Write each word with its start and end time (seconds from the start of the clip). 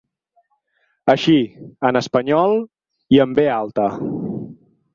Així, 1.13 1.35
en 1.91 2.01
espanyol 2.01 2.55
i 3.17 3.21
amb 3.27 3.41
be 3.41 3.47
alta. 3.59 3.87